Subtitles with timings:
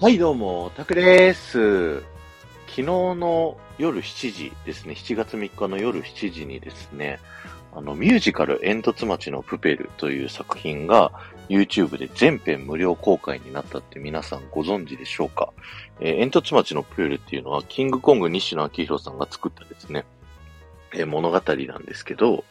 [0.00, 2.00] はい、どうも、タクです。
[2.66, 7.20] 昨日の夜7時ですね、7月3日の夜7時にですね、
[7.72, 11.12] あの、ミュージカル煙突町のプペルという作品が
[11.48, 15.52] YouTube で全編無料公開になったって皆さんご存知でしょうか
[16.00, 20.04] えー煙突町のプペルっていうのはキングコング西野昭弘さんが作ったですね、
[20.92, 22.44] えー物語なんですけど、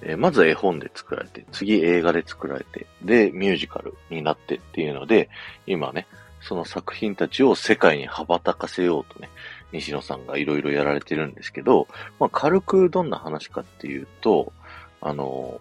[0.00, 5.28] えまず絵本で作られて、次映画で作られて、で、ミュージカルになってっていうので、
[5.66, 6.06] 今ね、
[6.46, 9.30] その作品たちを世界に羽ばたかせようとね、
[9.72, 11.88] 西野さんがいろいろやられてるんですけど、
[12.20, 14.52] まあ、軽くどんな話かっていうと、
[15.00, 15.60] あの、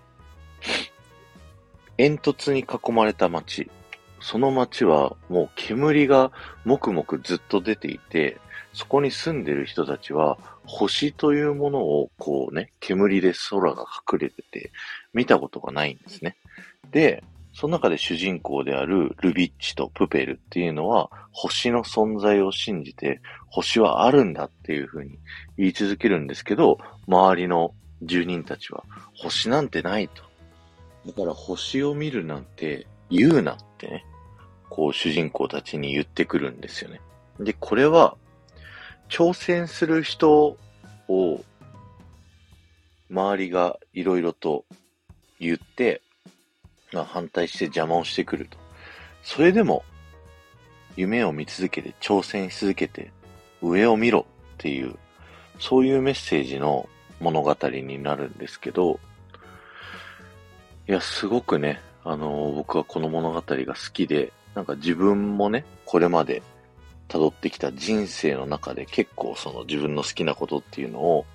[1.97, 3.71] 煙突に囲まれた街。
[4.19, 6.31] その街はもう煙が
[6.65, 8.37] もくもくずっと出ていて、
[8.73, 14.71] そこに住んでる人たちは星というものをこうね、煙で空が隠れてて
[15.13, 16.35] 見たことがないんですね。
[16.91, 17.23] で、
[17.53, 25.19] その中で主人公であるルビッチとプペルっていうのは星の存在を信じて星はあるんだっていうふうに
[25.57, 28.83] 言い続けるんですけど、周りの住人たちは
[29.15, 30.23] 星なんてないと。
[31.05, 34.05] だから星を見るなんて言うなってね、
[34.69, 37.01] こう主人公たちに言ってくるんですよね。
[37.39, 38.17] で、これは
[39.09, 40.57] 挑戦する人
[41.07, 41.41] を
[43.11, 44.65] 周りがいろいろと
[45.39, 46.01] 言って、
[46.93, 48.57] まあ、反対して邪魔をしてくると。
[49.23, 49.83] それでも、
[50.95, 53.11] 夢を見続けて、挑戦し続けて、
[53.61, 54.95] 上を見ろっていう、
[55.59, 56.87] そういうメッセージの
[57.19, 58.99] 物語になるんですけど、
[60.87, 66.43] いや、すごくね、あの僕はこの物語が好きで、なんか自分もね、これまで
[67.07, 71.25] 辿ってきた人生の中で結構その自分の好きなことっていうのを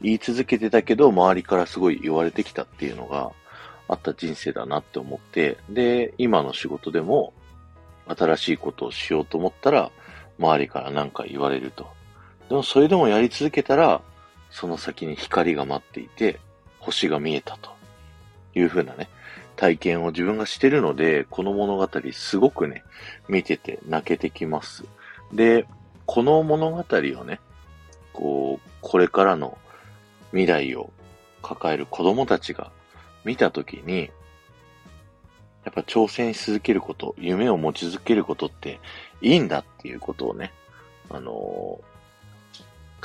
[0.00, 3.30] 言い続けてたけど、周りからすごい言われてきたっていうのが、
[3.88, 7.32] あった人生だなって思って、で、今の仕事でも
[8.06, 9.90] 新しいことをしようと思ったら、
[10.38, 11.86] 周りから何か言われると。
[12.48, 14.00] でもそれでもやり続けたら、
[14.50, 16.40] その先に光が待っていて、
[16.78, 17.70] 星が見えたと
[18.54, 19.08] いうふうなね、
[19.56, 22.84] 体験を自分がしてるので、この物語すごくね、
[23.28, 24.84] 見てて泣けてきます。
[25.32, 25.66] で、
[26.06, 27.40] この物語をね、
[28.12, 29.56] こう、これからの
[30.30, 30.90] 未来を
[31.42, 32.70] 抱える子供たちが
[33.24, 34.10] 見たときに、
[35.64, 38.80] やっぱ挑戦し続けること、夢を持ち続けることって
[39.22, 40.52] いいんだっていうことをね、
[41.10, 41.94] あのー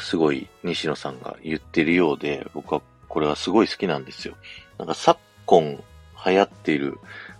[0.01, 4.35] すごい西野さんが言ってるようで、僕はこれはすごい好きなんですよ。
[4.77, 5.83] なんか昨今
[6.25, 6.97] 流行っている、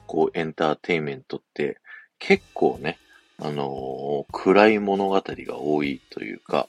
[0.07, 1.79] こう、エンターテインメントって
[2.19, 2.97] 結構ね、
[3.39, 6.67] あのー暗い物語が多いというか、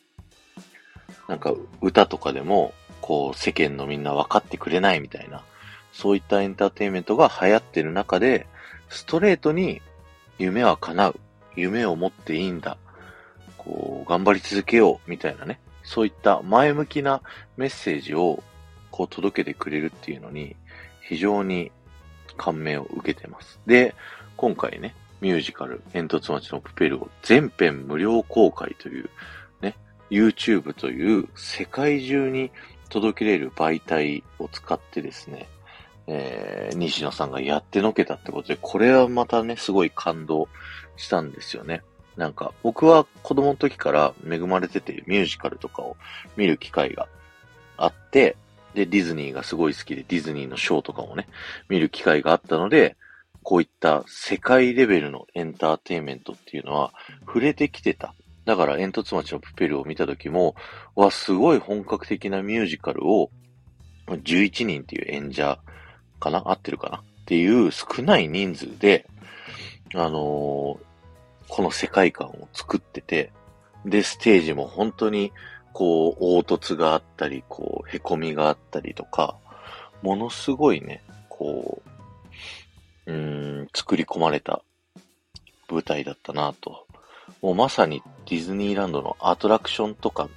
[1.29, 5.43] なんか歌とかでも、こう、世間のみんな分かってくれないみたいな、
[5.93, 8.47] そういったエンターテインメントが流行ってる中で、
[8.89, 9.81] ストレートに
[10.39, 11.21] 夢は叶う。
[11.57, 12.79] 夢を持っていいんだ。
[13.59, 15.11] こう、頑張り続けよう。
[15.11, 15.61] みたいなね。
[15.83, 17.21] そういった前向きな
[17.57, 18.43] メッセージを
[18.91, 20.55] こう届けてくれるっていうのに
[21.01, 21.73] 非常に
[22.37, 23.59] 感銘を受けてます。
[23.67, 23.95] で、
[24.37, 29.11] 今回ね、ミュージカル、煙突町のプペルを全編無料公開という
[29.61, 29.77] ね、
[30.11, 32.51] YouTube という世界中に
[32.89, 35.49] 届けれる媒体を使ってですね、
[36.13, 40.49] えー、西野さんがやってのけたってことで、これはまたね、すごい感動
[40.97, 41.83] したんですよね。
[42.17, 45.97] なんか、僕は子供の時から恵まれててミュージカルとかを
[46.37, 47.07] 見る機会が
[47.77, 48.37] あって、
[48.75, 51.29] で、ディズニーがすごい好きで、ディズニーのショーとかもね、
[51.69, 52.97] 見る機会があったので、
[53.45, 58.15] こういった世界レベルのエンターテインメントっていうのは触れてきてた。
[58.45, 60.57] だから、煙突町のプペルを見た時も、
[60.97, 63.31] わ、すごい本格的なミュージカルを、
[64.09, 65.61] 11人っていう演者
[66.21, 66.99] かな合ってるかな？
[66.99, 69.07] っていう少ない人数で、
[69.95, 70.91] あのー
[71.53, 73.33] この世界観を作ってて、
[73.85, 75.33] で、ステージも本当に、
[75.73, 79.37] こう、凹凸があったり、こう、凹みがあったりとか、
[80.01, 81.83] ものすごいね、こ
[83.05, 84.63] う、うん、作り込まれた
[85.69, 86.87] 舞台だったなと。
[87.43, 90.29] もうまさにディズニーランドのアトラクションとか、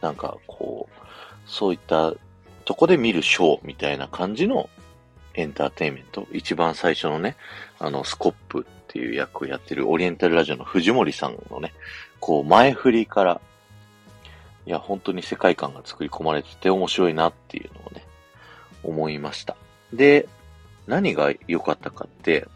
[0.00, 1.08] なんかこう、
[1.44, 2.14] そういった
[2.64, 4.70] とこで見るショーみたいな感じの
[5.38, 6.26] エンターテインメント。
[6.32, 7.36] 一番最初のね、
[7.78, 11.72] あの、スコップっていう役をやってるオリエンタルラジオの藤森さんのね、
[12.18, 13.40] こう前振りから、
[14.66, 18.04] いや、本当に世界観が作り込まれてて面白いなっていうのをね、
[18.82, 19.56] 思いました。
[19.92, 20.28] で、
[20.88, 22.46] 何が良かったかって、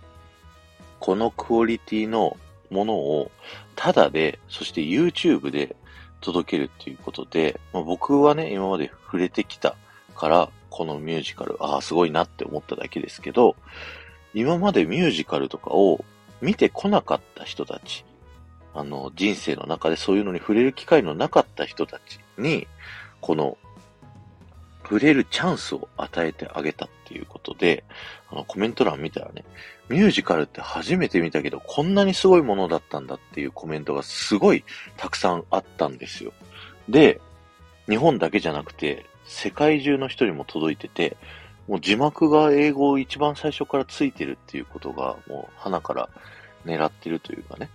[0.98, 2.36] このクオリティの
[2.70, 3.30] ものを、
[3.76, 5.76] ただで、そして YouTube で
[6.20, 9.76] 届けるっていうことで、まあ、僕はね、今まで触れてきた
[10.16, 13.56] から、このミュージカル、ああ、すごいなって思っただけですけど、
[14.34, 16.04] 今までミュージカルとかを
[16.40, 18.04] 見てこなかった人たち
[18.74, 22.66] あの、人生の中でそういうのに触れる機会のなかった人たちに、
[23.20, 23.58] この、
[24.82, 27.84] 触れるチャンスを与えてあげたっていうことで、
[28.30, 29.44] あの、コメント欄見たらね、
[29.88, 34.64] ミュージカルって初めて見たけど、こんなにすごいものだったんだっていうコメントがすごい
[34.96, 36.32] たくさんあったんですよ。
[36.88, 37.20] で、
[37.88, 41.16] 日本だけじゃなくて、世界中の人にも届いてて、
[41.68, 46.08] もう字幕が英語を一番最初からついてるっていうことが、もう花から
[46.66, 47.68] 狙ってるというかね。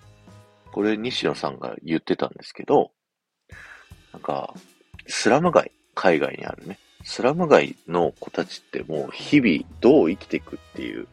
[0.72, 2.92] これ西野さんが言ってたんですけど、
[4.14, 4.54] なんか、
[5.08, 11.08] スラム街、海外にあるね、スラム街の子たちってもう日々どう生きていくっていう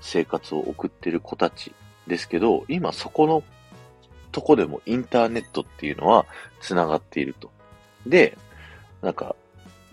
[0.00, 1.72] 生活を送ってる子たち
[2.06, 3.42] ですけど、今そこの
[4.32, 6.26] とこでもインターネットっていうのは
[6.60, 7.50] 繋がっていると。
[8.06, 8.36] で、
[9.02, 9.34] なんか、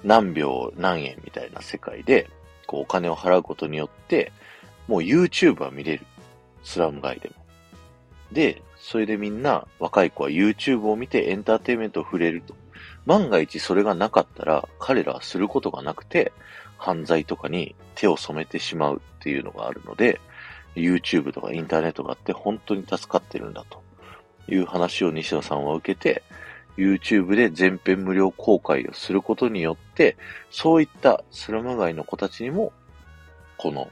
[0.04, 2.30] 何秒何円みたいな世界で、
[2.66, 4.32] こうお金を払うことによって、
[4.88, 6.06] もう YouTube は見れる。
[6.64, 7.36] スラム街でも。
[8.32, 12.56] で、それでみんな、若い子は YouTube を見てエンターテインメントを触れると。
[13.06, 16.34] 万が一それがなかったら、彼らはすることがなくて、
[16.78, 20.20] 犯罪とかに手を染めてしまうっていうのがあるので、
[20.76, 23.82] YouTube とかインターネットがあって本当に助かってるんだと
[24.48, 26.24] いう話を西野さんは受けて、
[26.78, 30.16] YouTube で全編無料公開をすることによって、
[30.52, 32.72] そういったスラム街の子たちにも、
[33.58, 33.90] この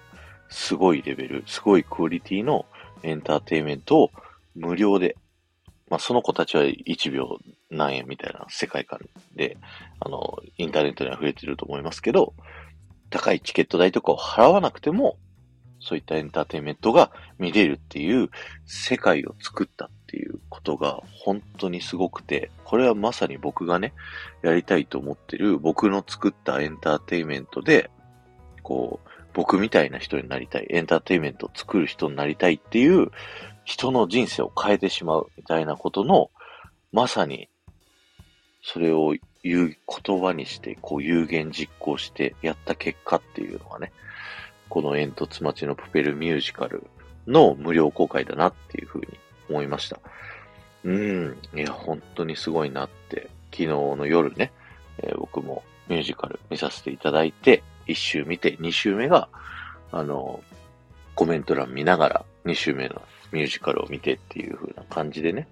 [0.49, 2.65] すごいレベル、すごいクオリティの
[3.03, 4.11] エンターテイメントを
[4.55, 5.17] 無料で、
[5.89, 7.39] まあその子たちは1秒
[7.69, 8.99] 何円みたいな世界観
[9.35, 9.57] で、
[9.99, 12.33] あの、インターネットには触れてると思いますけど、
[13.09, 15.17] 高いチケット代とかを払わなくても、
[15.79, 18.29] そういったエンターテイメントが見れるっていう
[18.65, 19.89] 世界を作った。
[20.15, 23.93] っていうことが本当にすごくて、これはまさに僕がね、
[24.43, 27.89] やりたいと思ってる僕の作ったエンターテイメントで、
[28.63, 33.11] こう、僕みたいな人になりたい、エンターテイメントを作る人になりたいっていう
[33.65, 36.31] 人の人生を変えてしまうみたいなことの、
[36.93, 37.49] まさに、
[38.61, 43.91] それを言う言葉にして、こう有言実行してやった結果っていうのがね、
[44.69, 46.87] この煙突町のプペルミュージカル
[47.27, 49.07] の無料公開だなっていうふうに
[49.49, 49.99] 思いました。
[50.83, 51.37] うん。
[51.53, 54.51] いや、本当にすごいなって、昨日の夜ね、
[54.99, 59.29] えー、僕もミュージカル見させていただいて、一周見て、二周目が、
[59.91, 60.43] あの、
[61.15, 63.01] コメント欄見ながら、二周目の
[63.31, 65.47] ミュージカルを見てっていう風な感じでね、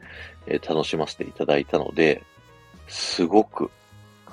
[0.47, 2.23] えー、楽しませていただいたので、
[2.87, 3.71] すごく、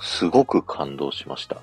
[0.01, 1.61] すごく感動しました。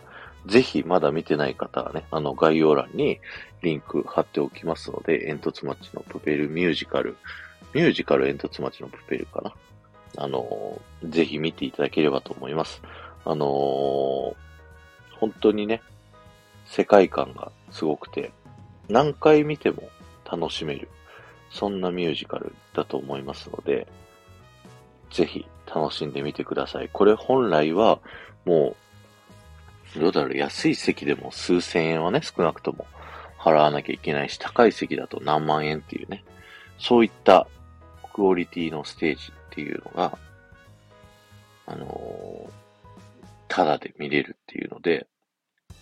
[0.47, 3.19] ぜひまだ見てない方はね、あの概要欄に
[3.61, 7.17] リンク貼っておきますので、煙突町のプペルミュージカル、
[7.73, 9.53] ミュージカル煙突町のプペルかな。
[10.17, 12.81] あのー、ぜひ見ていただければと思います。
[13.25, 14.35] あのー、
[15.19, 15.81] 本当にね、
[16.65, 18.31] 世界観がすごくて、
[18.89, 19.89] 何回見ても
[20.29, 20.89] 楽しめる、
[21.49, 23.87] そんなミュージカルだと思いますので、
[25.11, 26.89] ぜひ楽しんでみてください。
[26.91, 27.99] これ本来は
[28.45, 28.75] も
[29.95, 32.85] う、どうだろう、安い席でも数千円はね、少なくとも
[33.37, 36.23] 払わなきゃいけないし、高い席だと何万円っていうね、
[36.79, 37.47] そういった
[38.17, 40.17] クオリティのステージっていうのが、
[41.67, 42.49] あの、
[43.47, 45.05] ただで見れるっていうので、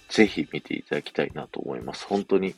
[0.10, 2.06] ぜひ見ていただきたいなと思います。
[2.06, 2.54] 本当に、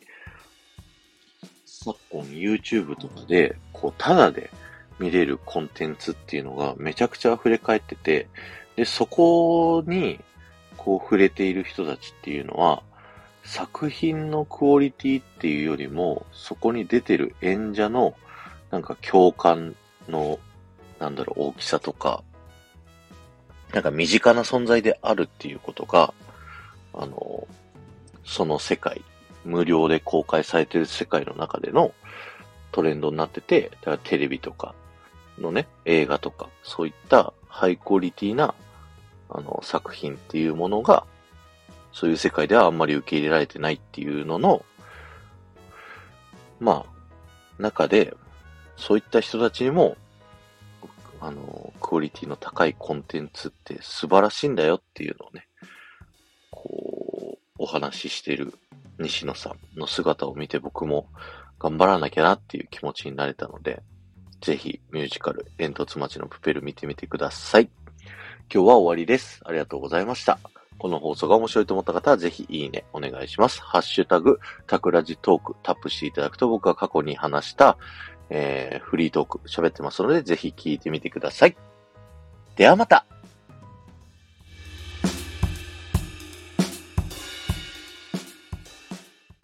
[1.64, 4.50] 昨今 YouTube とかで、こう、ただで
[4.98, 8.28] 見れるコンテンツっていうのがめちゃくちゃ溢れ返ってて、
[8.78, 10.20] で、そこに、
[10.76, 12.82] こう触れている人たちっていうのは、
[13.44, 18.16] 作品のクオリティっていうよりも、そこに出てる演者の、
[18.72, 19.76] なんか共感
[20.10, 20.40] の、
[21.00, 22.24] なんだろう、大きさとか、
[23.74, 26.14] なんか身近な存在であるっていうことが、
[26.94, 27.48] あの、
[28.26, 29.02] その世界、
[29.46, 31.94] 無料で公開されてる世界の中での
[32.72, 34.76] トレンドになってて、だからテレビとか
[35.40, 38.54] のね、映画とか、そういったハイクオリティな、
[39.30, 41.06] あの、作品っていうものが、
[41.94, 44.64] そういう世界ではあんまり受け入れられてないっていうのの、
[46.60, 48.14] まあ、中で、
[48.78, 49.98] そういった人たちにも、
[51.20, 55.48] あの、クオリティの高いコンテンツって素晴らしいんだよっていうのをね、
[56.52, 58.54] こう、お話ししてる
[59.00, 61.08] 西野さんの姿を見て僕も
[61.60, 63.82] 頑張らなきゃなっていう気持ちになれたので、
[64.42, 67.70] ぜひミュージカル、煙突町のプペル見てみてください。
[68.54, 69.42] 今日は終わりです。
[69.46, 70.40] ありがとうございました。
[70.78, 73.62] この放送が面白いと思った方はぜひいいねお願いします。
[73.62, 77.78] ハッシュタグ、タクラジトークタップしていただくと僕が過去に話した、
[78.30, 81.58] えー、フリートーク喋ってますのでぜひ聞いてみてください。
[82.56, 83.06] ではまた